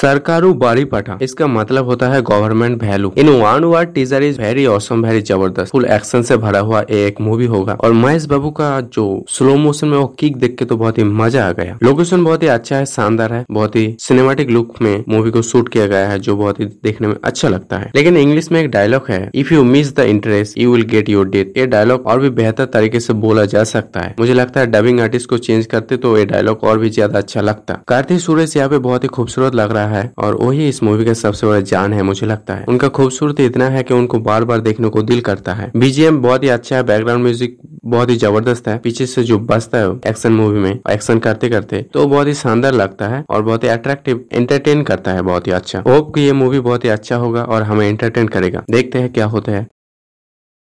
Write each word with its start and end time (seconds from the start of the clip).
सरकारू 0.00 0.52
बारी 0.54 0.84
पटा 0.84 1.16
इसका 1.22 1.46
मतलब 1.46 1.86
होता 1.86 2.08
है 2.08 2.20
government 2.22 2.82
value 2.82 3.12
in 3.18 3.28
one 3.30 3.64
word 3.64 3.92
teaser 3.92 4.22
is 4.22 4.40
very 4.40 4.66
awesome 4.66 5.04
very 5.04 5.20
ज़बरदस्त। 5.20 5.72
फुल 5.72 5.84
एक्शन 5.86 6.22
से 6.22 6.36
भरा 6.36 6.58
हुआ 6.60 6.82
एक 6.90 7.20
मूवी 7.20 7.46
होगा। 7.46 7.74
और 7.74 7.92
महेश 7.94 8.24
बाबू 8.24 8.50
का 8.50 8.68
जो 8.94 9.06
स्लो 9.28 9.54
मोशन 9.56 9.88
में 9.88 9.96
वो 9.98 10.06
किक 10.20 10.36
देख 10.36 10.54
के 10.58 10.64
तो 10.64 10.76
बहुत 10.76 10.98
ही 10.98 11.04
मज़ा 11.04 11.46
आ 11.46 11.52
गया। 11.52 11.78
लोकेशन 11.82 12.24
बहुत 12.24 12.42
ही 12.42 12.48
अच्छा 12.48 12.76
है, 12.76 12.84
शानदार 12.86 13.32
है। 13.32 13.44
बहुत 13.50 13.76
ही 13.76 13.96
सिनेमेटिक 14.00 14.50
लुक 14.50 14.80
में 14.82 15.04
मूवी 15.08 15.30
को 15.30 15.42
शूट 15.42 15.68
किया 15.68 15.86
गया 15.86 16.08
है, 16.08 16.18
जो 16.18 16.36
बहुत 16.36 16.60
ही 16.60 16.64
देखने 16.84 17.08
में 17.08 17.16
अच्छा 17.24 17.48
लगता 17.48 17.78
है। 17.78 17.90
लेकिन 17.96 18.16
इंग्लिश 18.16 18.50
में 18.52 18.60
एक 18.60 18.70
डायलॉग 18.70 19.10
है 19.10 19.30
if 19.34 19.52
you 19.54 19.64
miss 19.64 19.94
the 19.96 20.06
interest 20.10 20.58
you 20.58 20.72
will 20.72 20.84
get 20.90 21.08
your 21.08 21.28
death 21.28 21.58
ये 21.58 21.66
डायलॉग 21.66 22.06
और 22.06 22.20
भी 22.20 22.30
बेहतर 22.32 22.64
तरीके 22.68 23.00
से 23.00 23.12
बोला 23.16 23.44
जा 23.46 23.64
सकता 23.64 24.00
है। 24.00 24.14
मुझे 24.20 24.34
लगता 24.34 24.60
है 24.60 24.66
डबिंग 24.68 25.00
आर्टिस्ट 25.00 25.30
को 25.30 25.38
चेंज 25.40 25.66
करते 25.66 25.96
तो 25.96 26.16
ये 26.18 26.24
डायलॉग 26.26 26.64
और 26.64 26.78
भी 26.78 26.90
ज़्यादा 26.90 27.18
अच्छा 27.18 27.40
लगता। 27.40 27.80
कार्तिक 27.88 28.20
सुरेश 28.20 28.56
यहाँ 28.56 28.68
पे 28.68 28.78
बहुत 28.80 29.04
ही 29.04 29.08
खूबसूरत 29.10 29.54
लग 29.54 29.72
रहा 29.72 29.86
है 29.88 30.10
और 30.18 30.34
वही 30.36 30.68
इस 30.68 30.82
मूवी 30.82 31.04
का 31.04 31.12
सबसे 31.14 31.46
बड़ा 31.46 31.60
जान 31.62 31.92
है, 31.92 32.02
मुझे 32.02 32.26
लगता 32.26 32.54
है। 32.54 32.64
उनका 32.68 32.88
खूबसूरती 32.90 33.44
इतना 33.46 33.68
है 33.68 33.82
कि 33.82 33.94
उनको 33.94 34.18
बार 34.20 34.44
बार 34.44 34.60
देखने 34.60 34.88
को 34.88 35.02
दिल 35.04 35.20
करता 35.20 35.54
है। 35.54 35.70
बीजीएम 35.76 36.20
बहुत 36.22 36.42
ही 36.42 36.48
अच्छा 36.48 36.76
है 36.76 36.82
बैकग्राउंड 36.84 37.22
म्यूज़िक 37.22 37.56
बहुत 37.86 38.10
ही 38.10 38.16
ज़बरदस्त 38.16 38.68
है। 38.68 38.76
पीछे 38.78 39.06
से 39.06 39.22
जो 39.24 39.38
बसता 39.40 39.78
है 39.78 39.90
एक्शन 40.06 40.32
मूवी 40.32 40.60
में 40.60 40.78
एक्शन 40.90 41.18
करते 41.18 41.48
करते 41.48 41.82
तो 41.94 42.06
बहुत 42.06 42.26
ही 42.26 42.34
शानदार 42.36 42.74
लगता 42.74 43.08
है 43.08 43.24
और 43.30 43.42
बहुत 43.42 43.64
ही 43.64 43.68
अट्रैक्टिव 43.68 44.24
एंटरटेन 44.32 44.82
करता 44.82 45.12
है, 45.12 45.22
बहुत 45.22 45.46
ही 45.46 45.52
अच्छा। 45.52 45.82
होप 45.88 46.14
की 46.14 46.24
ये 46.24 46.32
मूवी 46.34 46.60
बहुत 46.60 46.84
ही 46.84 46.88
अच्छा 46.90 47.16
होगा 47.16 47.42
और 47.44 47.62
हमें 47.62 47.88
एंटरटेन 47.88 48.28
करेगा। 48.28 48.64
देखते 48.70 48.98
हैं 48.98 49.12
क्या 49.12 49.26
होता 49.26 49.52
है। 49.52 49.66